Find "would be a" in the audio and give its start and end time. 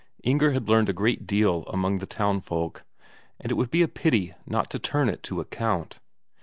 3.53-3.87